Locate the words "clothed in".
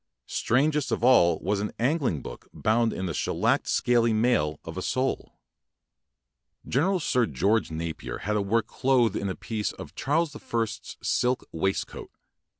8.65-9.29